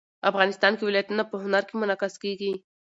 [0.29, 2.51] افغانستان کې ولایتونه په هنر کې منعکس کېږي.